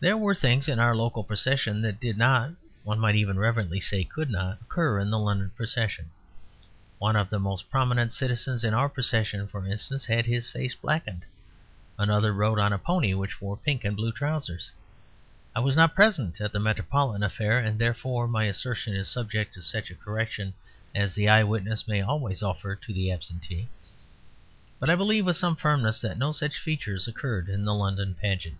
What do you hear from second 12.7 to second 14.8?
a pony which wore pink and blue trousers.